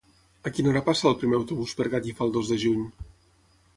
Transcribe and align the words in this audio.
A 0.49 0.53
quina 0.53 0.71
hora 0.71 0.81
passa 0.87 1.05
el 1.11 1.17
primer 1.23 1.37
autobús 1.39 1.75
per 1.81 1.87
Gallifa 1.95 2.27
el 2.27 2.33
dos 2.39 2.51
de 2.55 2.59
juny? 2.65 2.85